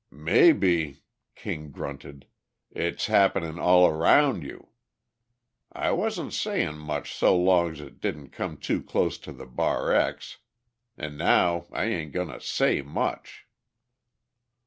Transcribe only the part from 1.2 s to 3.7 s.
King grunted. "It's happenin'